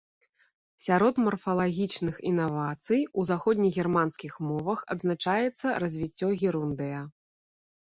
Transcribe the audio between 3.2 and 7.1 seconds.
заходнегерманскіх мовах адзначаецца развіццё герундыя.